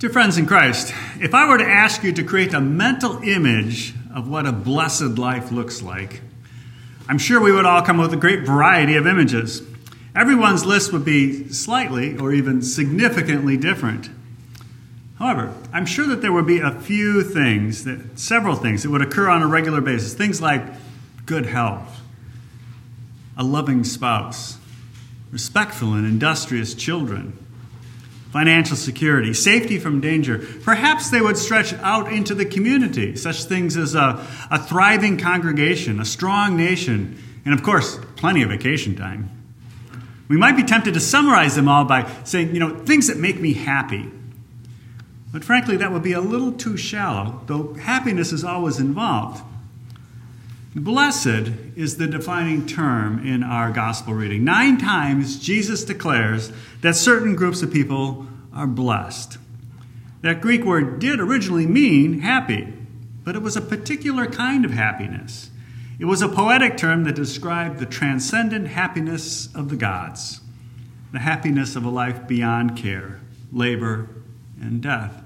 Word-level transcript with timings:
Dear 0.00 0.08
friends 0.08 0.38
in 0.38 0.46
Christ, 0.46 0.94
if 1.20 1.34
I 1.34 1.46
were 1.46 1.58
to 1.58 1.68
ask 1.68 2.02
you 2.02 2.10
to 2.10 2.24
create 2.24 2.54
a 2.54 2.60
mental 2.60 3.22
image 3.22 3.92
of 4.14 4.30
what 4.30 4.46
a 4.46 4.52
blessed 4.52 5.18
life 5.18 5.52
looks 5.52 5.82
like, 5.82 6.22
I'm 7.06 7.18
sure 7.18 7.38
we 7.38 7.52
would 7.52 7.66
all 7.66 7.82
come 7.82 8.00
up 8.00 8.04
with 8.04 8.14
a 8.14 8.20
great 8.20 8.46
variety 8.46 8.96
of 8.96 9.06
images. 9.06 9.60
Everyone's 10.16 10.64
list 10.64 10.90
would 10.94 11.04
be 11.04 11.50
slightly 11.52 12.16
or 12.16 12.32
even 12.32 12.62
significantly 12.62 13.58
different. 13.58 14.08
However, 15.18 15.52
I'm 15.70 15.84
sure 15.84 16.06
that 16.06 16.22
there 16.22 16.32
would 16.32 16.46
be 16.46 16.60
a 16.60 16.70
few 16.70 17.22
things, 17.22 17.84
that, 17.84 18.18
several 18.18 18.56
things 18.56 18.84
that 18.84 18.90
would 18.90 19.02
occur 19.02 19.28
on 19.28 19.42
a 19.42 19.46
regular 19.46 19.82
basis. 19.82 20.14
Things 20.14 20.40
like 20.40 20.62
good 21.26 21.44
health, 21.44 22.00
a 23.36 23.44
loving 23.44 23.84
spouse, 23.84 24.56
respectful 25.30 25.92
and 25.92 26.06
industrious 26.06 26.72
children, 26.72 27.36
financial 28.32 28.76
security, 28.76 29.34
safety 29.34 29.78
from 29.78 30.00
danger. 30.00 30.38
Perhaps 30.62 31.10
they 31.10 31.20
would 31.20 31.36
stretch 31.36 31.72
out 31.74 32.12
into 32.12 32.34
the 32.34 32.44
community, 32.44 33.16
such 33.16 33.44
things 33.44 33.76
as 33.76 33.94
a, 33.94 34.24
a 34.50 34.58
thriving 34.58 35.18
congregation, 35.18 36.00
a 36.00 36.04
strong 36.04 36.56
nation, 36.56 37.18
and 37.44 37.52
of 37.52 37.62
course, 37.62 37.98
plenty 38.16 38.42
of 38.42 38.50
vacation 38.50 38.94
time. 38.94 39.30
We 40.28 40.36
might 40.36 40.56
be 40.56 40.62
tempted 40.62 40.94
to 40.94 41.00
summarize 41.00 41.56
them 41.56 41.68
all 41.68 41.84
by 41.84 42.08
saying, 42.22 42.54
you 42.54 42.60
know, 42.60 42.84
things 42.84 43.08
that 43.08 43.16
make 43.16 43.40
me 43.40 43.52
happy. 43.52 44.08
But 45.32 45.44
frankly, 45.44 45.76
that 45.78 45.90
would 45.90 46.04
be 46.04 46.12
a 46.12 46.20
little 46.20 46.52
too 46.52 46.76
shallow, 46.76 47.40
though 47.46 47.74
happiness 47.74 48.32
is 48.32 48.44
always 48.44 48.78
involved. 48.78 49.42
Blessed 50.74 51.50
is 51.74 51.96
the 51.96 52.06
defining 52.06 52.64
term 52.64 53.26
in 53.26 53.42
our 53.42 53.72
gospel 53.72 54.14
reading. 54.14 54.44
Nine 54.44 54.78
times 54.78 55.36
Jesus 55.40 55.82
declares 55.82 56.52
that 56.82 56.94
certain 56.94 57.34
groups 57.34 57.62
of 57.62 57.72
people 57.72 58.28
are 58.54 58.66
blessed. 58.66 59.38
That 60.22 60.40
Greek 60.40 60.64
word 60.64 60.98
did 60.98 61.20
originally 61.20 61.66
mean 61.66 62.20
happy, 62.20 62.72
but 63.24 63.36
it 63.36 63.42
was 63.42 63.56
a 63.56 63.62
particular 63.62 64.26
kind 64.26 64.64
of 64.64 64.72
happiness. 64.72 65.50
It 65.98 66.04
was 66.06 66.22
a 66.22 66.28
poetic 66.28 66.76
term 66.76 67.04
that 67.04 67.14
described 67.14 67.78
the 67.78 67.86
transcendent 67.86 68.68
happiness 68.68 69.54
of 69.54 69.68
the 69.68 69.76
gods, 69.76 70.40
the 71.12 71.18
happiness 71.18 71.76
of 71.76 71.84
a 71.84 71.90
life 71.90 72.26
beyond 72.26 72.76
care, 72.76 73.20
labor, 73.52 74.08
and 74.60 74.82
death. 74.82 75.22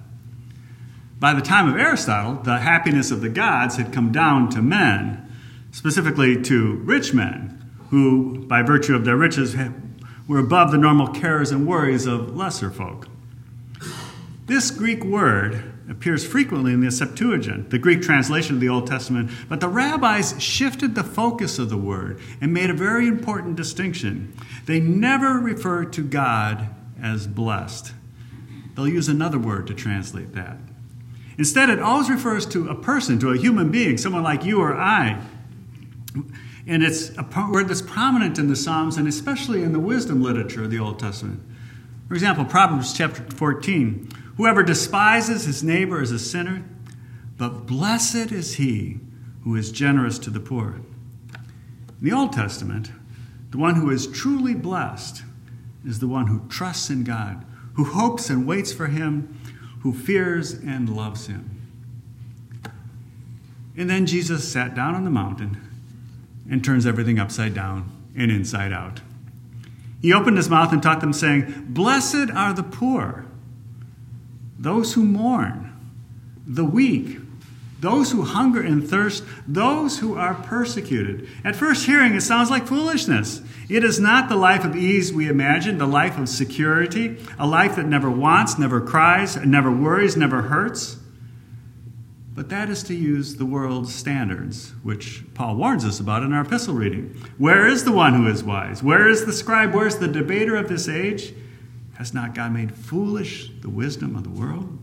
By 1.19 1.33
the 1.33 1.41
time 1.41 1.69
of 1.69 1.77
Aristotle, 1.77 2.43
the 2.43 2.59
happiness 2.59 3.11
of 3.11 3.21
the 3.21 3.29
gods 3.29 3.77
had 3.77 3.93
come 3.93 4.13
down 4.13 4.51
to 4.51 4.63
men, 4.63 5.33
specifically 5.71 6.41
to 6.43 6.75
rich 6.85 7.15
men, 7.15 7.71
who, 7.91 8.45
by 8.47 8.63
virtue 8.63 8.95
of 8.95 9.05
their 9.05 9.17
riches, 9.17 9.57
were 10.27 10.39
above 10.39 10.71
the 10.71 10.79
normal 10.79 11.09
cares 11.09 11.51
and 11.51 11.67
worries 11.67 12.07
of 12.07 12.37
lesser 12.37 12.71
folk. 12.71 13.09
This 14.47 14.71
Greek 14.71 15.03
word 15.03 15.73
appears 15.89 16.27
frequently 16.27 16.73
in 16.73 16.81
the 16.81 16.91
Septuagint, 16.91 17.71
the 17.71 17.79
Greek 17.79 18.03
translation 18.03 18.55
of 18.55 18.61
the 18.61 18.69
Old 18.69 18.87
Testament, 18.87 19.31
but 19.49 19.61
the 19.61 19.69
rabbis 19.69 20.35
shifted 20.43 20.95
the 20.95 21.05
focus 21.05 21.59
of 21.59 21.71
the 21.71 21.79
word 21.79 22.21
and 22.41 22.53
made 22.53 22.69
a 22.69 22.75
very 22.75 23.07
important 23.07 23.57
distinction. 23.57 24.37
They 24.67 24.81
never 24.81 25.39
refer 25.39 25.85
to 25.87 26.03
God 26.03 26.69
as 27.01 27.27
blessed. 27.27 27.93
They'll 28.75 28.89
use 28.89 29.09
another 29.09 29.39
word 29.39 29.67
to 29.69 29.75
translate 29.75 30.35
that. 30.35 30.59
Instead, 31.39 31.71
it 31.71 31.81
always 31.81 32.11
refers 32.11 32.47
to 32.47 32.69
a 32.69 32.75
person, 32.75 33.19
to 33.21 33.31
a 33.31 33.39
human 33.39 33.71
being, 33.71 33.97
someone 33.97 34.23
like 34.23 34.45
you 34.45 34.61
or 34.61 34.75
I. 34.75 35.23
And 36.67 36.83
it's 36.83 37.11
a 37.17 37.27
word 37.51 37.69
that's 37.69 37.83
prominent 37.83 38.39
in 38.39 38.49
the 38.49 38.57
Psalms 38.57 38.97
and 38.97 39.09
especially 39.09 39.63
in 39.63 39.73
the 39.73 39.81
wisdom 39.81 40.23
literature 40.23 40.65
of 40.65 40.71
the 40.71 40.79
Old 40.79 40.99
Testament. 40.99 41.41
For 42.09 42.15
example, 42.15 42.45
Proverbs 42.45 42.93
chapter 42.93 43.23
14 43.23 44.09
Whoever 44.37 44.63
despises 44.63 45.45
his 45.45 45.63
neighbor 45.63 46.03
is 46.03 46.11
a 46.11 46.19
sinner, 46.19 46.65
but 47.37 47.67
blessed 47.67 48.33
is 48.33 48.55
he 48.55 48.99
who 49.45 49.55
is 49.55 49.71
generous 49.71 50.19
to 50.21 50.31
the 50.31 50.41
poor. 50.41 50.81
In 52.01 52.11
the 52.11 52.13
Old 52.13 52.33
Testament, 52.33 52.91
the 53.51 53.59
one 53.59 53.77
who 53.77 53.91
is 53.91 54.07
truly 54.07 54.55
blessed 54.55 55.23
is 55.87 56.01
the 56.01 56.09
one 56.09 56.27
who 56.27 56.49
trusts 56.49 56.91
in 56.91 57.05
God, 57.05 57.45
who 57.75 57.85
hopes 57.85 58.31
and 58.31 58.47
waits 58.47 58.73
for 58.73 58.87
him, 58.87 59.39
who 59.81 59.93
fears 59.93 60.53
and 60.53 60.89
loves 60.89 61.27
him. 61.27 61.51
And 63.77 63.91
then 63.91 64.07
Jesus 64.07 64.51
sat 64.51 64.75
down 64.75 64.95
on 64.95 65.05
the 65.05 65.11
mountain 65.11 65.61
and 66.51 66.65
turns 66.65 66.87
everything 66.87 67.19
upside 67.19 67.55
down 67.55 67.91
and 68.17 68.31
inside 68.31 68.73
out. 68.73 69.01
He 70.01 70.13
opened 70.13 70.37
his 70.37 70.51
mouth 70.51 70.73
and 70.73 70.83
taught 70.83 71.01
them, 71.01 71.13
saying, 71.13 71.67
Blessed 71.69 72.31
are 72.31 72.53
the 72.53 72.63
poor 72.63 73.24
those 74.65 74.95
who 74.95 75.05
mourn, 75.05 75.71
the 76.47 76.65
weak, 76.65 77.19
those 77.81 78.13
who 78.13 78.23
hunger 78.23 78.63
and 78.63 78.89
thirst, 78.89 79.23
those 79.47 79.99
who 79.99 80.17
are 80.17 80.35
persecuted. 80.35 81.29
At 81.45 81.55
first 81.55 81.85
hearing, 81.85 82.15
it 82.15 82.23
sounds 82.23 82.49
like 82.51 82.67
foolishness. 82.67 83.43
It 83.69 83.85
is 83.85 84.01
not 84.01 84.31
the 84.31 84.37
life 84.37 84.65
of 84.65 84.75
ease 84.75 85.13
we 85.13 85.29
imagine, 85.29 85.77
the 85.77 85.87
life 85.87 86.19
of 86.19 86.31
security, 86.31 87.19
a 87.39 87.47
life 87.47 87.77
that 87.77 87.85
never 87.85 88.11
wants, 88.11 88.59
never 88.59 88.81
cries, 88.81 89.37
never 89.37 89.71
worries, 89.71 90.17
never 90.17 90.43
hurts. 90.43 90.97
But 92.35 92.49
that 92.49 92.71
is 92.71 92.83
to 92.85 92.95
use 92.95 93.37
the 93.37 93.47
world's 93.47 93.95
standards, 93.95 94.73
which 94.83 95.23
Paul 95.35 95.57
warns 95.57 95.85
us 95.85 96.01
about 96.01 96.23
in 96.23 96.33
our 96.33 96.43
epistle 96.43 96.75
reading. 96.75 97.15
Where 97.37 97.67
is 97.67 97.85
the 97.85 97.93
one 97.93 98.15
who 98.15 98.27
is 98.29 98.43
wise? 98.43 98.83
Where 98.83 99.09
is 99.09 99.27
the 99.27 99.33
scribe? 99.33 99.75
Where 99.75 99.87
is 99.87 99.99
the 99.99 100.09
debater 100.09 100.57
of 100.57 100.69
this 100.69 100.89
age? 100.89 101.35
Has 101.95 102.13
not 102.13 102.35
God 102.35 102.53
made 102.53 102.75
foolish 102.75 103.51
the 103.61 103.71
wisdom 103.71 104.17
of 104.17 104.25
the 104.25 104.31
world? 104.31 104.79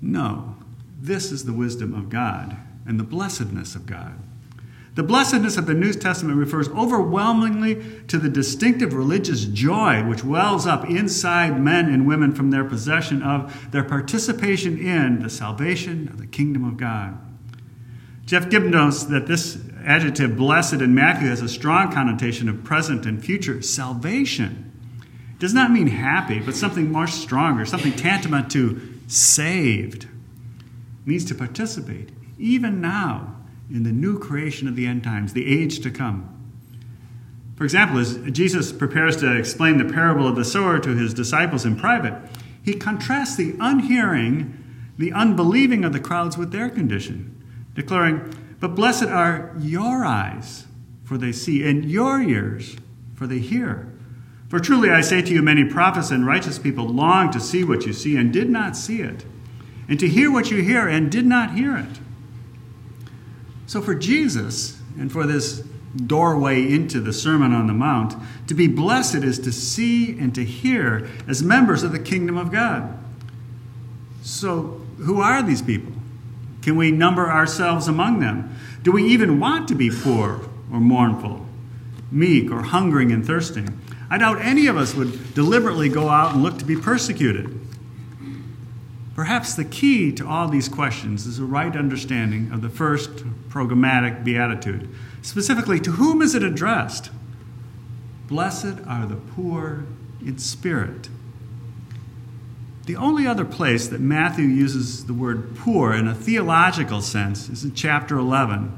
No, 0.00 0.56
this 1.00 1.30
is 1.32 1.44
the 1.44 1.52
wisdom 1.52 1.94
of 1.94 2.08
God 2.08 2.56
and 2.86 2.98
the 2.98 3.04
blessedness 3.04 3.74
of 3.74 3.86
God. 3.86 4.18
The 4.94 5.02
blessedness 5.02 5.58
of 5.58 5.66
the 5.66 5.74
New 5.74 5.92
Testament 5.92 6.38
refers 6.38 6.68
overwhelmingly 6.70 7.82
to 8.08 8.16
the 8.16 8.30
distinctive 8.30 8.94
religious 8.94 9.44
joy 9.44 10.02
which 10.02 10.24
wells 10.24 10.66
up 10.66 10.88
inside 10.88 11.60
men 11.60 11.92
and 11.92 12.06
women 12.06 12.32
from 12.34 12.50
their 12.50 12.64
possession 12.64 13.22
of 13.22 13.70
their 13.72 13.84
participation 13.84 14.78
in 14.78 15.22
the 15.22 15.28
salvation 15.28 16.08
of 16.08 16.18
the 16.18 16.26
kingdom 16.26 16.64
of 16.64 16.78
God. 16.78 17.18
Jeff 18.24 18.48
Gibbs 18.48 18.70
notes 18.70 19.04
that 19.04 19.26
this 19.26 19.58
adjective, 19.84 20.34
blessed, 20.34 20.80
in 20.80 20.94
Matthew 20.94 21.28
has 21.28 21.42
a 21.42 21.48
strong 21.48 21.92
connotation 21.92 22.48
of 22.48 22.64
present 22.64 23.04
and 23.04 23.22
future 23.22 23.60
salvation 23.60 24.72
does 25.38 25.52
not 25.52 25.70
mean 25.70 25.88
happy, 25.88 26.40
but 26.40 26.54
something 26.54 26.90
much 26.90 27.12
stronger, 27.12 27.66
something 27.66 27.92
tantamount 27.92 28.50
to 28.52 28.80
saved. 29.06 30.08
Means 31.04 31.24
to 31.26 31.34
participate, 31.34 32.10
even 32.38 32.80
now, 32.80 33.36
in 33.70 33.82
the 33.82 33.92
new 33.92 34.18
creation 34.18 34.68
of 34.68 34.76
the 34.76 34.86
end 34.86 35.04
times, 35.04 35.32
the 35.32 35.46
age 35.46 35.80
to 35.80 35.90
come. 35.90 36.32
For 37.56 37.64
example, 37.64 37.98
as 37.98 38.18
Jesus 38.32 38.72
prepares 38.72 39.16
to 39.18 39.36
explain 39.36 39.78
the 39.78 39.92
parable 39.92 40.28
of 40.28 40.36
the 40.36 40.44
sower 40.44 40.78
to 40.78 40.94
his 40.94 41.14
disciples 41.14 41.64
in 41.64 41.76
private, 41.76 42.14
he 42.62 42.74
contrasts 42.74 43.36
the 43.36 43.54
unhearing, 43.60 44.62
the 44.98 45.12
unbelieving 45.12 45.84
of 45.84 45.92
the 45.92 46.00
crowds 46.00 46.36
with 46.36 46.52
their 46.52 46.68
condition, 46.68 47.42
declaring, 47.74 48.34
But 48.60 48.74
blessed 48.74 49.04
are 49.04 49.54
your 49.58 50.04
eyes, 50.04 50.66
for 51.04 51.16
they 51.16 51.32
see, 51.32 51.66
and 51.66 51.84
your 51.84 52.20
ears, 52.20 52.76
for 53.14 53.26
they 53.26 53.38
hear. 53.38 53.95
For 54.56 54.62
truly 54.62 54.88
I 54.88 55.02
say 55.02 55.20
to 55.20 55.34
you, 55.34 55.42
many 55.42 55.64
prophets 55.64 56.10
and 56.10 56.26
righteous 56.26 56.58
people 56.58 56.88
long 56.88 57.30
to 57.32 57.40
see 57.40 57.62
what 57.62 57.84
you 57.84 57.92
see 57.92 58.16
and 58.16 58.32
did 58.32 58.48
not 58.48 58.74
see 58.74 59.02
it, 59.02 59.22
and 59.86 60.00
to 60.00 60.08
hear 60.08 60.32
what 60.32 60.50
you 60.50 60.62
hear 60.62 60.88
and 60.88 61.12
did 61.12 61.26
not 61.26 61.52
hear 61.54 61.76
it. 61.76 62.00
So 63.66 63.82
for 63.82 63.94
Jesus, 63.94 64.80
and 64.98 65.12
for 65.12 65.26
this 65.26 65.62
doorway 65.94 66.72
into 66.72 67.00
the 67.00 67.12
Sermon 67.12 67.52
on 67.52 67.66
the 67.66 67.74
Mount, 67.74 68.14
to 68.46 68.54
be 68.54 68.66
blessed 68.66 69.16
is 69.16 69.38
to 69.40 69.52
see 69.52 70.18
and 70.18 70.34
to 70.34 70.42
hear 70.42 71.06
as 71.28 71.42
members 71.42 71.82
of 71.82 71.92
the 71.92 71.98
kingdom 71.98 72.38
of 72.38 72.50
God. 72.50 72.98
So, 74.22 74.80
who 74.96 75.20
are 75.20 75.42
these 75.42 75.60
people? 75.60 75.92
Can 76.62 76.76
we 76.76 76.90
number 76.92 77.30
ourselves 77.30 77.88
among 77.88 78.20
them? 78.20 78.56
Do 78.82 78.90
we 78.90 79.04
even 79.04 79.38
want 79.38 79.68
to 79.68 79.74
be 79.74 79.90
poor 79.90 80.40
or 80.72 80.80
mournful, 80.80 81.44
meek 82.10 82.50
or 82.50 82.62
hungering 82.62 83.12
and 83.12 83.22
thirsting? 83.22 83.78
I 84.08 84.18
doubt 84.18 84.40
any 84.40 84.66
of 84.66 84.76
us 84.76 84.94
would 84.94 85.34
deliberately 85.34 85.88
go 85.88 86.08
out 86.08 86.34
and 86.34 86.42
look 86.42 86.58
to 86.58 86.64
be 86.64 86.76
persecuted. 86.76 87.60
Perhaps 89.14 89.54
the 89.54 89.64
key 89.64 90.12
to 90.12 90.26
all 90.26 90.48
these 90.48 90.68
questions 90.68 91.26
is 91.26 91.38
a 91.38 91.44
right 91.44 91.74
understanding 91.74 92.50
of 92.52 92.60
the 92.60 92.68
first 92.68 93.10
programmatic 93.48 94.22
beatitude. 94.22 94.88
Specifically, 95.22 95.80
to 95.80 95.92
whom 95.92 96.20
is 96.20 96.34
it 96.34 96.42
addressed? 96.42 97.10
Blessed 98.28 98.76
are 98.86 99.06
the 99.06 99.16
poor 99.16 99.86
in 100.20 100.38
spirit. 100.38 101.08
The 102.84 102.96
only 102.96 103.26
other 103.26 103.44
place 103.44 103.88
that 103.88 104.00
Matthew 104.00 104.44
uses 104.44 105.06
the 105.06 105.14
word 105.14 105.56
poor 105.56 105.92
in 105.92 106.06
a 106.06 106.14
theological 106.14 107.00
sense 107.00 107.48
is 107.48 107.64
in 107.64 107.74
chapter 107.74 108.16
11 108.16 108.72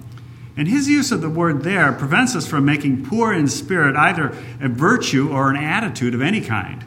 and 0.59 0.67
his 0.67 0.89
use 0.89 1.13
of 1.13 1.21
the 1.21 1.31
word 1.31 1.63
there 1.63 1.93
prevents 1.93 2.35
us 2.35 2.47
from 2.47 2.65
making 2.65 3.05
poor 3.05 3.33
in 3.33 3.47
spirit 3.47 3.95
either 3.95 4.37
a 4.61 4.69
virtue 4.69 5.31
or 5.31 5.51
an 5.51 5.57
attitude 5.57 6.15
of 6.15 6.21
any 6.21 6.41
kind. 6.41 6.85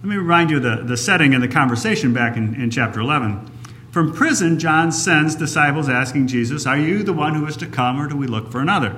Let 0.00 0.08
me 0.08 0.16
remind 0.16 0.50
you 0.50 0.60
the, 0.60 0.84
the 0.84 0.96
setting 0.96 1.34
and 1.34 1.42
the 1.42 1.48
conversation 1.48 2.14
back 2.14 2.36
in, 2.36 2.54
in 2.54 2.70
chapter 2.70 3.00
11. 3.00 3.50
From 3.90 4.12
prison, 4.12 4.60
John 4.60 4.92
sends 4.92 5.34
disciples 5.34 5.88
asking 5.88 6.28
Jesus, 6.28 6.66
Are 6.66 6.78
you 6.78 7.02
the 7.02 7.12
one 7.12 7.34
who 7.34 7.44
is 7.46 7.56
to 7.56 7.66
come, 7.66 8.00
or 8.00 8.06
do 8.06 8.16
we 8.16 8.28
look 8.28 8.52
for 8.52 8.60
another? 8.60 8.94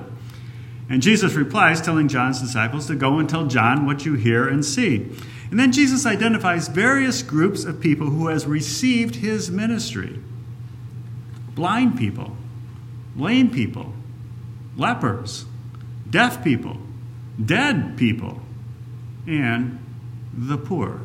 And 0.90 1.00
Jesus 1.00 1.32
replies, 1.32 1.80
telling 1.80 2.08
John's 2.08 2.42
disciples 2.42 2.86
to 2.88 2.94
go 2.94 3.18
and 3.18 3.30
tell 3.30 3.46
John 3.46 3.86
what 3.86 4.04
you 4.04 4.12
hear 4.12 4.46
and 4.46 4.62
see. 4.62 5.08
And 5.50 5.58
then 5.58 5.72
Jesus 5.72 6.04
identifies 6.04 6.68
various 6.68 7.22
groups 7.22 7.64
of 7.64 7.80
people 7.80 8.08
who 8.08 8.26
has 8.26 8.46
received 8.46 9.16
his 9.16 9.50
ministry. 9.50 10.18
Blind 11.54 11.96
people, 11.96 12.36
lame 13.16 13.50
people, 13.50 13.92
lepers, 14.76 15.44
deaf 16.08 16.42
people, 16.42 16.76
dead 17.44 17.96
people, 17.96 18.40
and 19.26 19.78
the 20.32 20.56
poor. 20.56 21.00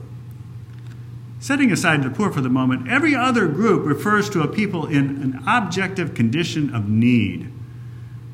Setting 1.39 1.71
aside 1.71 2.01
the 2.01 2.09
poor 2.09 2.31
for 2.31 2.41
the 2.41 2.49
moment, 2.49 2.87
every 2.87 3.13
other 3.13 3.47
group 3.47 3.85
refers 3.85 4.29
to 4.31 4.41
a 4.41 4.47
people 4.47 4.87
in 4.87 5.21
an 5.21 5.43
objective 5.45 6.15
condition 6.15 6.73
of 6.73 6.89
need. 6.89 7.51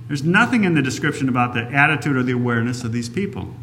There's 0.08 0.24
nothing 0.24 0.64
in 0.64 0.76
the 0.76 0.82
description 0.82 1.28
about 1.28 1.54
the 1.54 1.64
attitude 1.64 2.16
or 2.16 2.24
the 2.24 2.32
awareness 2.32 2.84
of 2.84 2.92
these 2.92 3.10
people. 3.10 3.54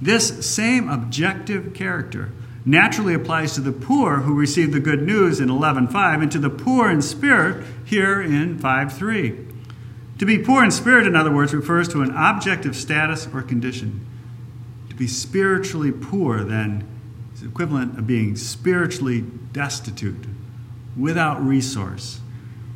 This 0.00 0.46
same 0.46 0.88
objective 0.88 1.72
character 1.72 2.30
naturally 2.64 3.14
applies 3.14 3.54
to 3.54 3.60
the 3.60 3.72
poor 3.72 4.20
who 4.20 4.34
receive 4.34 4.72
the 4.72 4.80
good 4.80 5.02
news 5.02 5.40
in 5.40 5.48
11:5 5.48 6.22
and 6.22 6.32
to 6.32 6.38
the 6.38 6.50
poor 6.50 6.90
in 6.90 7.02
spirit 7.02 7.64
here 7.84 8.20
in 8.20 8.58
5:3. 8.58 9.34
To 10.18 10.26
be 10.26 10.38
poor 10.38 10.64
in 10.64 10.70
spirit 10.70 11.06
in 11.06 11.16
other 11.16 11.32
words 11.32 11.52
refers 11.52 11.88
to 11.88 12.02
an 12.02 12.12
objective 12.16 12.76
status 12.76 13.28
or 13.32 13.42
condition. 13.42 14.00
To 14.88 14.94
be 14.94 15.06
spiritually 15.06 15.92
poor 15.92 16.44
then 16.44 16.84
is 17.34 17.42
equivalent 17.42 17.98
of 17.98 18.06
being 18.06 18.36
spiritually 18.36 19.24
destitute, 19.52 20.26
without 20.96 21.44
resource 21.44 22.20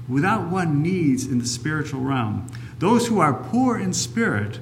without 0.08 0.49
one 0.49 0.82
needs 0.82 1.26
in 1.26 1.38
the 1.38 1.46
spiritual 1.46 2.00
realm. 2.00 2.46
Those 2.79 3.08
who 3.08 3.20
are 3.20 3.34
poor 3.34 3.76
in 3.76 3.93
spirit 3.93 4.58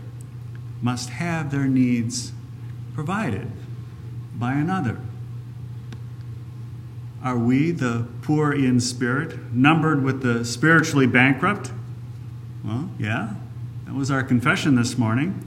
must 0.83 1.11
have 1.11 1.51
their 1.51 1.69
needs 1.69 2.33
provided 2.95 3.51
by 4.39 4.55
another. 4.55 4.99
Are 7.23 7.39
we, 7.39 7.71
the 7.71 8.07
poor 8.23 8.53
in 8.53 8.81
spirit, 8.81 9.53
numbered 9.53 10.03
with 10.03 10.23
the 10.23 10.45
spiritually 10.45 11.07
bankrupt? 11.07 11.73
Well, 12.65 12.91
yeah, 12.99 13.35
that 13.85 13.95
was 13.95 14.11
our 14.11 14.23
confession 14.23 14.75
this 14.75 14.99
morning. 14.99 15.43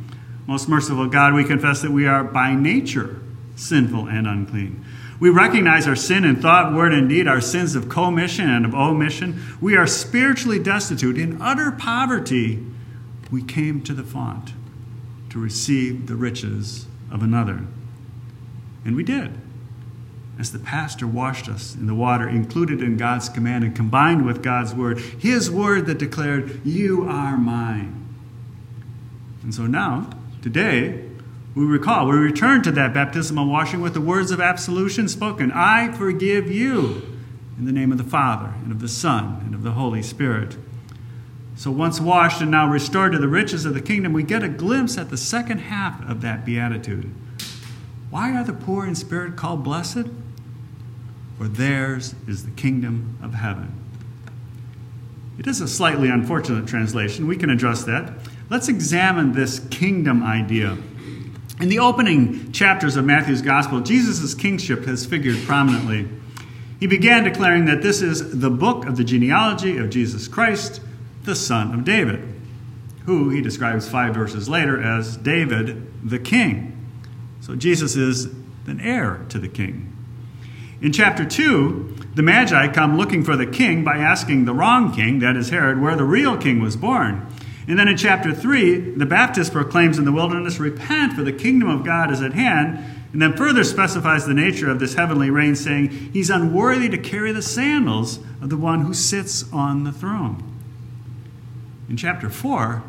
Most 0.48 0.68
merciful 0.68 1.08
God, 1.08 1.34
we 1.34 1.44
confess 1.44 1.82
that 1.82 1.92
we 1.92 2.08
are 2.08 2.24
by 2.24 2.56
nature 2.56 3.22
sinful 3.56 4.08
and 4.08 4.28
unclean. 4.28 4.84
We 5.20 5.30
recognize 5.30 5.86
our 5.86 5.98
sin 5.98 6.24
in 6.24 6.38
thought, 6.42 6.74
word, 6.74 6.94
and 6.94 7.10
deed, 7.10 7.28
our 7.28 7.42
sins 7.42 7.76
of 7.76 7.90
commission 7.90 8.50
and 8.50 8.66
of 8.66 8.74
omission. 8.74 9.42
We 9.60 9.76
are 9.76 9.86
spiritually 9.86 10.60
destitute. 10.60 11.18
In 11.18 11.42
utter 11.42 11.72
poverty, 11.72 12.66
we 13.30 13.44
came 13.44 13.84
to 13.84 13.94
the 13.94 14.04
font 14.04 14.54
to 15.30 15.40
receive 15.40 16.08
the 16.08 16.16
riches 16.16 16.88
of 17.12 17.22
another. 17.22 17.66
And 18.86 18.96
we 18.96 19.04
did. 19.04 19.38
As 20.40 20.54
the 20.54 20.60
pastor 20.60 21.06
washed 21.06 21.50
us 21.50 21.76
in 21.76 21.86
the 21.86 21.94
water 21.94 22.28
included 22.28 22.82
in 22.82 22.96
God's 22.96 23.28
command 23.28 23.66
and 23.66 23.76
combined 23.76 24.26
with 24.26 24.42
God's 24.42 24.74
word, 24.74 24.98
his 24.98 25.52
word 25.52 25.86
that 25.88 25.98
declared, 25.98 26.66
You 26.66 27.04
are 27.04 27.38
mine. 27.38 28.08
And 29.44 29.54
so 29.54 29.68
now, 29.68 30.10
today, 30.42 31.04
we 31.56 31.66
recall, 31.66 32.08
we 32.08 32.16
return 32.16 32.64
to 32.64 32.72
that 32.72 32.94
baptismal 32.94 33.48
washing 33.48 33.82
with 33.82 33.94
the 33.94 34.00
words 34.00 34.32
of 34.32 34.40
absolution 34.40 35.10
spoken 35.10 35.52
I 35.52 35.92
forgive 35.92 36.50
you 36.50 37.02
in 37.58 37.66
the 37.66 37.74
name 37.74 37.92
of 37.92 37.98
the 37.98 38.06
Father, 38.06 38.54
and 38.64 38.72
of 38.72 38.80
the 38.80 38.88
Son, 38.88 39.42
and 39.46 39.54
of 39.54 39.64
the 39.64 39.72
Holy 39.72 40.02
Spirit. 40.02 40.56
So, 41.58 41.70
once 41.70 42.00
washed 42.00 42.40
and 42.40 42.50
now 42.50 42.70
restored 42.70 43.12
to 43.12 43.20
the 43.20 43.28
riches 43.28 43.66
of 43.66 43.74
the 43.74 43.82
kingdom, 43.82 44.14
we 44.14 44.24
get 44.24 44.44
a 44.44 44.48
glimpse 44.48 44.98
at 44.98 45.10
the 45.10 45.18
second 45.18 45.58
half 45.58 46.02
of 46.10 46.22
that 46.22 46.46
beatitude. 46.46 47.14
Why 48.10 48.34
are 48.34 48.46
the 48.46 48.54
poor 48.54 48.86
in 48.86 48.96
spirit 48.96 49.36
called 49.36 49.66
blessed? 49.66 50.06
For 51.40 51.48
theirs 51.48 52.16
is 52.28 52.44
the 52.44 52.52
kingdom 52.52 53.18
of 53.24 53.34
heaven. 53.34 53.74
It 55.40 55.48
is 55.48 55.62
a 55.62 55.70
slightly 55.70 56.10
unfortunate 56.10 56.68
translation. 56.68 57.28
We 57.28 57.38
can 57.38 57.50
address 57.50 57.86
that. 57.86 58.12
Let's 58.50 58.68
examine 58.68 59.32
this 59.32 59.60
kingdom 59.72 60.22
idea. 60.22 60.78
In 61.62 61.70
the 61.70 61.80
opening 61.80 62.52
chapters 62.52 62.98
of 62.98 63.06
Matthew's 63.06 63.42
Gospel, 63.42 63.80
Jesus' 63.80 64.34
kingship 64.36 64.84
has 64.84 65.06
figured 65.06 65.38
prominently. 65.46 66.10
He 66.78 66.88
began 66.88 67.24
declaring 67.24 67.64
that 67.68 67.82
this 67.82 68.02
is 68.02 68.42
the 68.42 68.50
book 68.50 68.86
of 68.86 68.98
the 68.98 69.06
genealogy 69.06 69.78
of 69.78 69.90
Jesus 69.90 70.28
Christ, 70.28 70.82
the 71.24 71.36
son 71.36 71.74
of 71.74 71.86
David, 71.86 72.22
who 73.06 73.30
he 73.30 73.42
describes 73.42 73.88
five 73.88 74.14
verses 74.14 74.50
later 74.50 74.82
as 74.82 75.16
David 75.16 75.90
the 76.04 76.20
king. 76.20 76.76
So 77.40 77.56
Jesus 77.56 77.96
is 77.96 78.26
an 78.68 78.82
heir 78.82 79.26
to 79.30 79.40
the 79.40 79.48
king. 79.48 79.96
In 80.82 80.94
chapter 80.94 81.26
2, 81.26 81.96
the 82.16 82.24
Magi 82.24 82.72
come 82.72 82.98
looking 82.98 83.24
for 83.24 83.36
the 83.36 83.46
king 83.46 83.84
by 83.84 83.98
asking 83.98 84.46
the 84.46 84.54
wrong 84.54 84.94
king, 84.96 85.20
that 85.20 85.36
is 85.36 85.50
Herod, 85.50 85.82
where 85.82 85.98
the 85.98 86.06
real 86.06 86.38
king 86.38 86.62
was 86.62 86.78
born. 86.78 87.28
And 87.68 87.78
then 87.78 87.90
in 87.90 87.98
chapter 87.98 88.34
3, 88.34 88.96
the 88.96 89.06
Baptist 89.06 89.52
proclaims 89.52 89.98
in 89.98 90.06
the 90.06 90.12
wilderness, 90.12 90.58
Repent, 90.58 91.14
for 91.14 91.24
the 91.24 91.34
kingdom 91.34 91.70
of 91.70 91.84
God 91.84 92.12
is 92.12 92.22
at 92.22 92.34
hand. 92.34 92.80
And 93.12 93.22
then 93.22 93.36
further 93.36 93.64
specifies 93.64 94.26
the 94.26 94.34
nature 94.34 94.70
of 94.70 94.80
this 94.80 94.94
heavenly 94.94 95.30
reign, 95.30 95.56
saying, 95.56 95.90
He's 96.14 96.30
unworthy 96.30 96.90
to 96.90 96.98
carry 96.98 97.32
the 97.32 97.42
sandals 97.42 98.20
of 98.42 98.50
the 98.50 98.58
one 98.58 98.82
who 98.82 98.94
sits 98.94 99.52
on 99.52 99.84
the 99.84 99.92
throne. 99.92 100.44
In 101.90 101.98
chapter 101.98 102.30
4, 102.30 102.84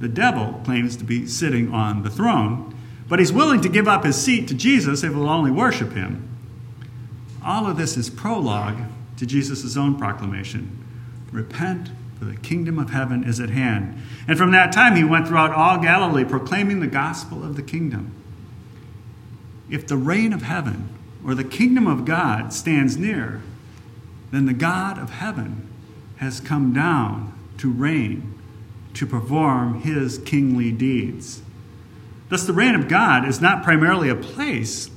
the 0.00 0.08
devil 0.08 0.60
claims 0.64 0.96
to 0.96 1.04
be 1.04 1.26
sitting 1.26 1.72
on 1.72 2.02
the 2.02 2.10
throne, 2.10 2.74
but 3.08 3.18
he's 3.18 3.32
willing 3.32 3.60
to 3.60 3.68
give 3.68 3.86
up 3.86 4.04
his 4.04 4.16
seat 4.16 4.48
to 4.48 4.54
Jesus 4.54 5.02
if 5.02 5.12
he'll 5.12 5.28
only 5.28 5.50
worship 5.50 5.92
him. 5.92 6.28
All 7.48 7.66
of 7.66 7.78
this 7.78 7.96
is 7.96 8.10
prologue 8.10 8.76
to 9.16 9.24
Jesus' 9.24 9.74
own 9.74 9.96
proclamation 9.96 10.84
Repent, 11.32 11.90
for 12.18 12.26
the 12.26 12.36
kingdom 12.36 12.78
of 12.78 12.90
heaven 12.90 13.24
is 13.24 13.40
at 13.40 13.48
hand. 13.50 14.02
And 14.26 14.36
from 14.36 14.50
that 14.52 14.72
time 14.72 14.96
he 14.96 15.04
went 15.04 15.28
throughout 15.28 15.52
all 15.52 15.78
Galilee, 15.78 16.24
proclaiming 16.24 16.80
the 16.80 16.86
gospel 16.86 17.42
of 17.42 17.56
the 17.56 17.62
kingdom. 17.62 18.12
If 19.70 19.86
the 19.86 19.96
reign 19.96 20.32
of 20.32 20.42
heaven 20.42 20.90
or 21.24 21.34
the 21.34 21.44
kingdom 21.44 21.86
of 21.86 22.04
God 22.04 22.52
stands 22.52 22.96
near, 22.96 23.42
then 24.30 24.46
the 24.46 24.54
God 24.54 24.98
of 24.98 25.10
heaven 25.10 25.68
has 26.16 26.40
come 26.40 26.72
down 26.72 27.32
to 27.58 27.70
reign, 27.70 28.38
to 28.94 29.06
perform 29.06 29.82
his 29.82 30.18
kingly 30.18 30.72
deeds. 30.72 31.42
Thus, 32.28 32.46
the 32.46 32.52
reign 32.52 32.74
of 32.74 32.88
God 32.88 33.26
is 33.26 33.40
not 33.40 33.62
primarily 33.62 34.08
a 34.08 34.16
place, 34.16 34.90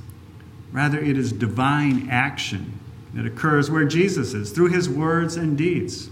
rather, 0.72 1.00
it 1.00 1.18
is 1.18 1.32
divine 1.32 2.10
action 2.10 2.80
that 3.14 3.26
occurs 3.26 3.70
where 3.70 3.86
Jesus 3.86 4.34
is, 4.34 4.52
through 4.52 4.70
his 4.70 4.90
words 4.90 5.36
and 5.36 5.58
deeds. 5.58 6.10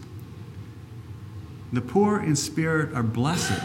The 1.71 1.81
poor 1.81 2.19
in 2.19 2.35
spirit 2.35 2.93
are 2.93 3.03
blessed 3.03 3.61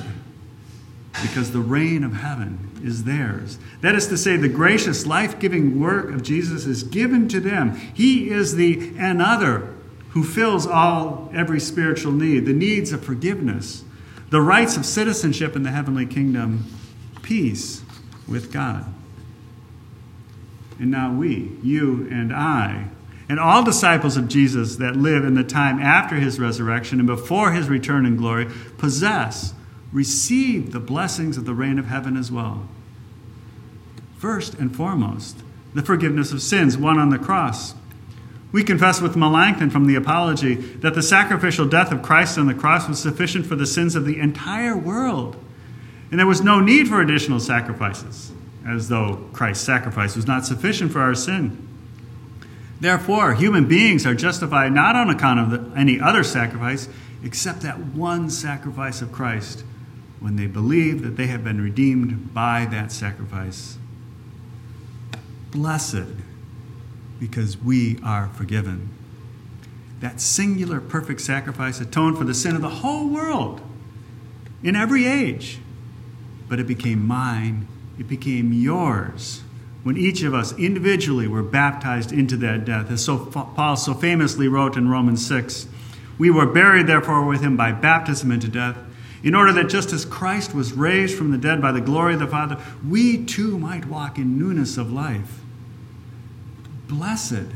because 1.22 1.52
the 1.52 1.60
reign 1.60 2.04
of 2.04 2.14
heaven 2.14 2.70
is 2.82 3.04
theirs. 3.04 3.58
That 3.80 3.94
is 3.94 4.08
to 4.08 4.18
say, 4.18 4.36
the 4.36 4.48
gracious, 4.48 5.06
life 5.06 5.38
giving 5.38 5.80
work 5.80 6.10
of 6.10 6.22
Jesus 6.22 6.66
is 6.66 6.82
given 6.82 7.28
to 7.28 7.40
them. 7.40 7.74
He 7.94 8.30
is 8.30 8.56
the 8.56 8.94
another 8.98 9.74
who 10.10 10.22
fills 10.22 10.66
all 10.66 11.30
every 11.34 11.60
spiritual 11.60 12.12
need 12.12 12.46
the 12.46 12.52
needs 12.52 12.92
of 12.92 13.04
forgiveness, 13.04 13.84
the 14.30 14.40
rights 14.40 14.76
of 14.76 14.84
citizenship 14.84 15.56
in 15.56 15.62
the 15.62 15.70
heavenly 15.70 16.06
kingdom, 16.06 16.64
peace 17.22 17.82
with 18.28 18.52
God. 18.52 18.92
And 20.78 20.90
now 20.90 21.12
we, 21.12 21.52
you 21.62 22.08
and 22.10 22.32
I, 22.32 22.88
and 23.28 23.40
all 23.40 23.64
disciples 23.64 24.16
of 24.16 24.28
Jesus 24.28 24.76
that 24.76 24.96
live 24.96 25.24
in 25.24 25.34
the 25.34 25.44
time 25.44 25.80
after 25.80 26.16
his 26.16 26.38
resurrection 26.38 26.98
and 26.98 27.06
before 27.06 27.52
his 27.52 27.68
return 27.68 28.04
in 28.04 28.16
glory 28.16 28.48
possess, 28.76 29.54
receive 29.92 30.72
the 30.72 30.80
blessings 30.80 31.36
of 31.36 31.44
the 31.44 31.54
reign 31.54 31.78
of 31.78 31.86
heaven 31.86 32.16
as 32.16 32.30
well. 32.30 32.68
First 34.18 34.54
and 34.54 34.74
foremost, 34.74 35.38
the 35.74 35.82
forgiveness 35.82 36.32
of 36.32 36.42
sins 36.42 36.76
won 36.76 36.98
on 36.98 37.10
the 37.10 37.18
cross. 37.18 37.74
We 38.52 38.62
confess 38.62 39.00
with 39.00 39.16
Melanchthon 39.16 39.70
from 39.70 39.86
the 39.86 39.96
Apology 39.96 40.54
that 40.54 40.94
the 40.94 41.02
sacrificial 41.02 41.66
death 41.66 41.90
of 41.90 42.02
Christ 42.02 42.38
on 42.38 42.46
the 42.46 42.54
cross 42.54 42.88
was 42.88 43.00
sufficient 43.00 43.46
for 43.46 43.56
the 43.56 43.66
sins 43.66 43.96
of 43.96 44.04
the 44.04 44.20
entire 44.20 44.76
world, 44.76 45.36
and 46.10 46.20
there 46.20 46.26
was 46.26 46.42
no 46.42 46.60
need 46.60 46.88
for 46.88 47.00
additional 47.00 47.40
sacrifices, 47.40 48.32
as 48.66 48.88
though 48.88 49.28
Christ's 49.32 49.64
sacrifice 49.64 50.16
was 50.16 50.26
not 50.26 50.46
sufficient 50.46 50.92
for 50.92 51.00
our 51.00 51.14
sin. 51.14 51.66
Therefore, 52.80 53.34
human 53.34 53.66
beings 53.66 54.04
are 54.06 54.14
justified 54.14 54.72
not 54.72 54.96
on 54.96 55.10
account 55.10 55.40
of 55.40 55.50
the, 55.50 55.78
any 55.78 56.00
other 56.00 56.22
sacrifice 56.24 56.88
except 57.22 57.60
that 57.62 57.78
one 57.78 58.28
sacrifice 58.30 59.00
of 59.00 59.12
Christ 59.12 59.64
when 60.20 60.36
they 60.36 60.46
believe 60.46 61.02
that 61.02 61.16
they 61.16 61.26
have 61.26 61.44
been 61.44 61.60
redeemed 61.60 62.32
by 62.34 62.66
that 62.70 62.90
sacrifice. 62.92 63.78
blessed 65.50 66.06
because 67.20 67.56
we 67.56 67.98
are 68.02 68.28
forgiven. 68.30 68.90
That 70.00 70.20
singular 70.20 70.80
perfect 70.80 71.20
sacrifice 71.20 71.80
atoned 71.80 72.18
for 72.18 72.24
the 72.24 72.34
sin 72.34 72.56
of 72.56 72.62
the 72.62 72.68
whole 72.68 73.08
world 73.08 73.60
in 74.62 74.76
every 74.76 75.06
age. 75.06 75.58
But 76.48 76.58
it 76.58 76.66
became 76.66 77.06
mine, 77.06 77.68
it 77.98 78.08
became 78.08 78.52
yours 78.52 79.42
when 79.84 79.96
each 79.96 80.22
of 80.22 80.34
us 80.34 80.56
individually 80.58 81.28
were 81.28 81.42
baptized 81.42 82.10
into 82.10 82.36
that 82.38 82.64
death. 82.64 82.90
As 82.90 83.04
so, 83.04 83.18
Paul 83.18 83.76
so 83.76 83.94
famously 83.94 84.48
wrote 84.48 84.76
in 84.76 84.88
Romans 84.88 85.24
6 85.26 85.68
We 86.18 86.30
were 86.30 86.46
buried, 86.46 86.86
therefore, 86.86 87.26
with 87.26 87.42
him 87.42 87.56
by 87.56 87.72
baptism 87.72 88.32
into 88.32 88.48
death, 88.48 88.78
in 89.22 89.34
order 89.34 89.52
that 89.52 89.68
just 89.68 89.92
as 89.92 90.04
Christ 90.04 90.54
was 90.54 90.72
raised 90.72 91.16
from 91.16 91.30
the 91.30 91.38
dead 91.38 91.60
by 91.60 91.70
the 91.70 91.80
glory 91.80 92.14
of 92.14 92.20
the 92.20 92.26
Father, 92.26 92.58
we 92.86 93.24
too 93.24 93.58
might 93.58 93.86
walk 93.86 94.18
in 94.18 94.38
newness 94.38 94.76
of 94.76 94.92
life. 94.92 95.40
Blessed 96.88 97.46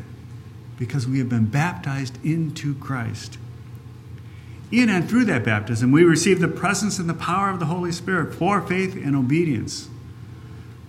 because 0.79 1.09
we 1.09 1.19
have 1.19 1.29
been 1.29 1.47
baptized 1.47 2.25
into 2.25 2.75
Christ. 2.75 3.37
In 4.71 4.89
and 4.89 5.09
through 5.09 5.25
that 5.27 5.45
baptism, 5.45 5.93
we 5.93 6.05
receive 6.05 6.41
the 6.41 6.49
presence 6.49 6.99
and 6.99 7.09
the 7.09 7.15
power 7.15 7.51
of 7.51 7.59
the 7.59 7.67
Holy 7.67 7.91
Spirit 7.91 8.35
for 8.35 8.61
faith 8.61 8.95
and 8.95 9.17
obedience. 9.17 9.89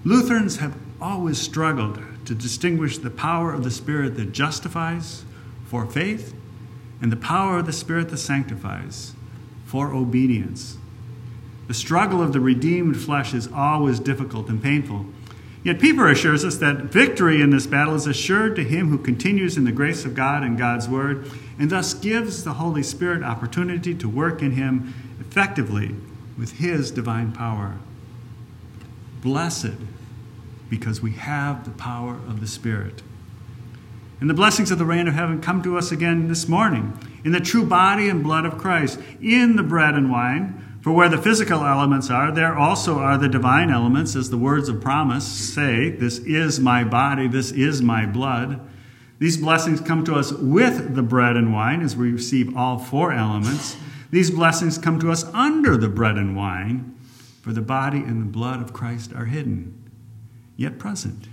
Lutherans 0.06 0.58
have 0.58 0.78
always 1.02 1.38
struggled 1.38 2.00
to 2.26 2.34
distinguish 2.34 2.98
the 2.98 3.10
power 3.10 3.54
of 3.54 3.64
the 3.64 3.72
Spirit 3.72 4.16
that 4.16 4.32
justifies 4.32 5.26
for 5.66 5.86
faith 5.86 6.34
and 7.02 7.12
the 7.12 7.18
power 7.18 7.60
of 7.60 7.66
the 7.66 7.74
Spirit 7.74 8.10
that 8.10 8.18
sanctifies 8.18 9.14
for 9.66 9.94
obedience. 9.94 10.78
The 11.68 11.74
struggle 11.74 12.22
of 12.22 12.34
the 12.34 12.40
redeemed 12.40 13.00
flesh 13.00 13.34
is 13.34 13.48
always 13.54 14.00
difficult 14.00 14.50
and 14.50 14.62
painful. 14.62 15.06
Yet 15.64 15.80
Pieper 15.80 16.08
assures 16.08 16.46
us 16.46 16.58
that 16.58 16.86
victory 16.86 17.42
in 17.42 17.50
this 17.50 17.68
battle 17.68 17.94
is 17.94 18.08
assured 18.08 18.56
to 18.56 18.64
him 18.64 18.90
who 18.90 18.98
continues 18.98 19.58
in 19.58 19.66
the 19.66 19.72
grace 19.72 20.06
of 20.06 20.16
God 20.16 20.42
and 20.42 20.58
God's 20.58 20.88
word, 20.88 21.30
and 21.60 21.70
thus 21.70 21.94
gives 21.94 22.44
the 22.44 22.54
Holy 22.54 22.82
Spirit 22.82 23.22
opportunity 23.22 23.94
to 23.94 24.08
work 24.08 24.42
in 24.42 24.52
him 24.52 24.94
effectively 25.20 25.96
with 26.38 26.54
his 26.54 26.90
divine 26.92 27.34
power. 27.34 27.78
Blessed 29.22 29.78
because 30.70 31.02
we 31.02 31.14
have 31.14 31.66
the 31.66 31.72
power 31.72 32.14
of 32.14 32.42
the 32.42 32.48
Spirit. 32.48 33.02
And 34.22 34.30
the 34.30 34.34
blessings 34.34 34.70
of 34.70 34.78
the 34.78 34.86
reign 34.86 35.08
of 35.08 35.14
heaven 35.14 35.42
come 35.42 35.64
to 35.64 35.78
us 35.78 35.92
again 35.92 36.28
this 36.28 36.48
morning 36.48 36.98
in 37.24 37.32
the 37.32 37.40
true 37.40 37.66
body 37.66 38.10
and 38.10 38.24
blood 38.24 38.46
of 38.46 38.58
Christ, 38.58 39.00
in 39.22 39.56
the 39.56 39.64
bread 39.64 39.96
and 39.96 40.12
wine. 40.12 40.66
For 40.82 40.94
where 40.94 41.10
the 41.10 41.18
physical 41.22 41.66
elements 41.66 42.10
are, 42.10 42.32
there 42.32 42.58
also 42.58 43.00
are 43.00 43.18
the 43.18 43.28
divine 43.28 43.70
elements, 43.70 44.16
as 44.16 44.30
the 44.30 44.38
words 44.38 44.70
of 44.70 44.80
promise 44.80 45.26
say, 45.26 45.90
This 45.90 46.20
is 46.20 46.60
my 46.60 46.86
body, 46.86 47.28
this 47.28 47.52
is 47.52 47.82
my 47.82 48.06
blood. 48.06 48.62
These 49.20 49.36
blessings 49.38 49.82
come 49.82 50.06
to 50.06 50.16
us 50.16 50.32
with 50.32 50.96
the 50.96 51.02
bread 51.02 51.36
and 51.36 51.54
wine 51.54 51.82
as 51.82 51.98
we 51.98 52.12
receive 52.12 52.56
all 52.56 52.80
four 52.80 53.12
elements. 53.12 53.76
These 54.12 54.32
blessings 54.32 54.78
come 54.78 55.00
to 55.02 55.12
us 55.12 55.26
under 55.34 55.76
the 55.76 55.90
bread 55.90 56.16
and 56.16 56.36
wine, 56.36 56.98
for 57.42 57.54
the 57.54 57.62
body 57.62 58.00
and 58.00 58.22
the 58.22 58.32
blood 58.32 58.62
of 58.62 58.74
Christ 58.74 59.14
are 59.14 59.26
hidden 59.26 59.80
yet 60.60 60.78
present, 60.78 61.30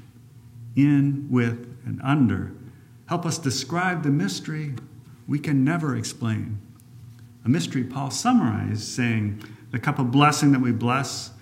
in, 0.76 1.26
with, 1.28 1.76
and 1.84 2.00
under. 2.00 2.52
Help 3.06 3.26
us 3.26 3.38
describe 3.38 4.04
the 4.04 4.08
mystery 4.08 4.72
we 5.26 5.40
can 5.40 5.64
never 5.64 5.96
explain. 5.96 6.60
A 7.44 7.48
mystery 7.48 7.82
Paul 7.82 8.12
summarized, 8.12 8.82
saying, 8.82 9.42
The 9.72 9.80
cup 9.80 9.98
of 9.98 10.12
blessing 10.12 10.52
that 10.52 10.60
we 10.60 10.70
bless, 10.70 11.32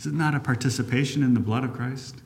is 0.00 0.06
it 0.06 0.14
not 0.14 0.34
a 0.34 0.40
participation 0.40 1.22
in 1.22 1.34
the 1.34 1.40
blood 1.40 1.62
of 1.62 1.72
Christ? 1.72 2.16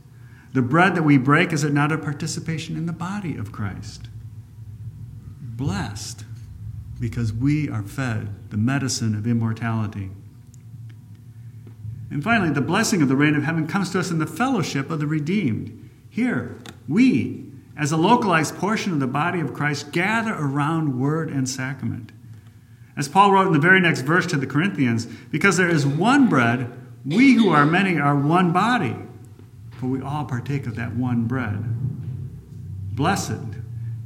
The 0.54 0.62
bread 0.62 0.94
that 0.94 1.02
we 1.02 1.18
break, 1.18 1.52
is 1.52 1.62
it 1.62 1.74
not 1.74 1.92
a 1.92 1.98
participation 1.98 2.78
in 2.78 2.86
the 2.86 2.92
body 2.94 3.36
of 3.36 3.52
Christ? 3.52 4.08
Blessed 5.42 6.24
because 6.98 7.34
we 7.34 7.68
are 7.68 7.82
fed 7.82 8.50
the 8.50 8.56
medicine 8.56 9.14
of 9.14 9.26
immortality. 9.26 10.08
And 12.12 12.22
finally, 12.22 12.50
the 12.50 12.60
blessing 12.60 13.00
of 13.00 13.08
the 13.08 13.16
reign 13.16 13.34
of 13.34 13.44
heaven 13.44 13.66
comes 13.66 13.88
to 13.90 13.98
us 13.98 14.10
in 14.10 14.18
the 14.18 14.26
fellowship 14.26 14.90
of 14.90 15.00
the 15.00 15.06
redeemed. 15.06 15.88
Here, 16.10 16.58
we, 16.86 17.46
as 17.74 17.90
a 17.90 17.96
localized 17.96 18.54
portion 18.58 18.92
of 18.92 19.00
the 19.00 19.06
body 19.06 19.40
of 19.40 19.54
Christ, 19.54 19.92
gather 19.92 20.34
around 20.34 21.00
word 21.00 21.30
and 21.30 21.48
sacrament. 21.48 22.12
As 22.98 23.08
Paul 23.08 23.32
wrote 23.32 23.46
in 23.46 23.54
the 23.54 23.58
very 23.58 23.80
next 23.80 24.02
verse 24.02 24.26
to 24.26 24.36
the 24.36 24.46
Corinthians, 24.46 25.06
because 25.06 25.56
there 25.56 25.70
is 25.70 25.86
one 25.86 26.28
bread, 26.28 26.70
we 27.06 27.32
who 27.32 27.48
are 27.48 27.64
many 27.64 27.98
are 27.98 28.14
one 28.14 28.52
body, 28.52 28.94
for 29.70 29.86
we 29.86 30.02
all 30.02 30.26
partake 30.26 30.66
of 30.66 30.76
that 30.76 30.94
one 30.94 31.24
bread. 31.24 31.64
Blessed, 32.94 33.56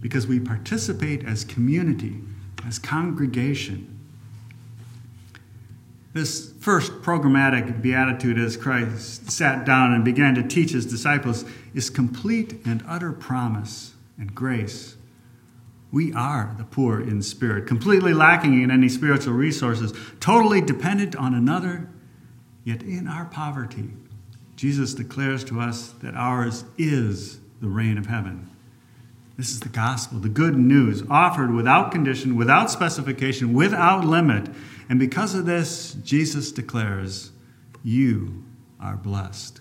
because 0.01 0.29
we 0.29 0.39
participate 0.39 1.25
as 1.25 1.43
community, 1.43 2.21
as 2.65 2.79
congregation 2.79 3.96
this 6.17 6.53
first 6.61 7.03
programmatic 7.03 7.83
beatitude 7.83 8.39
as 8.39 8.57
Christ 8.57 9.31
sat 9.31 9.65
down 9.65 9.93
and 9.93 10.05
began 10.05 10.35
to 10.35 10.43
teach 10.43 10.73
his 10.73 10.87
disciples 10.87 11.45
is 11.75 11.91
complete 11.91 12.61
and 12.65 12.83
utter 12.89 13.13
promise 13.13 13.95
and 14.19 14.35
grace. 14.35 14.97
We 15.93 16.13
are 16.13 16.55
the 16.59 16.65
poor 16.65 17.01
in 17.01 17.23
spirit, 17.23 17.67
completely 17.67 18.13
lacking 18.13 18.63
in 18.63 18.71
any 18.71 18.89
spiritual 18.89 19.35
resources, 19.35 19.93
totally 20.19 20.61
dependent 20.61 21.15
on 21.15 21.35
another, 21.35 21.89
yet 22.65 22.83
in 22.83 23.07
our 23.07 23.27
poverty, 23.27 23.91
Jesus 24.57 24.95
declares 24.95 25.45
to 25.45 25.61
us 25.61 25.91
that 26.03 26.15
ours 26.15 26.65
is 26.79 27.39
the 27.61 27.69
reign 27.69 27.99
of 27.99 28.07
heaven. 28.07 28.49
This 29.37 29.51
is 29.51 29.61
the 29.61 29.69
gospel, 29.69 30.19
the 30.19 30.29
good 30.29 30.57
news, 30.57 31.03
offered 31.11 31.53
without 31.53 31.93
condition, 31.93 32.37
without 32.37 32.71
specification, 32.71 33.53
without 33.53 34.05
limit. 34.05 34.49
And 34.89 34.99
because 34.99 35.35
of 35.35 35.45
this, 35.45 35.95
Jesus 36.03 36.53
declares, 36.53 37.33
You 37.83 38.45
are 38.81 38.97
blessed. 38.97 39.61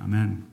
Amen. 0.00 0.47